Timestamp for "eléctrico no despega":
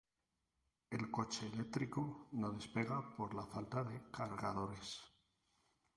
1.45-3.15